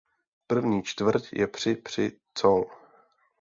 První 0.47 0.83
čtvrť 0.83 1.29
je 1.33 1.47
při 1.47 1.75
při 1.75 2.19
col. 2.33 2.65